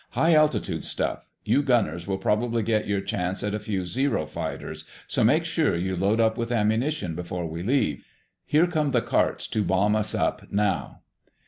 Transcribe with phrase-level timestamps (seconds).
[0.17, 1.27] "High altitude stuff.
[1.45, 5.75] You gunners will probably get your chance at a few Zero fighters, so make sure
[5.75, 8.03] you load up with ammunition before we leave.
[8.43, 11.01] Here come the carts to bomb us up now."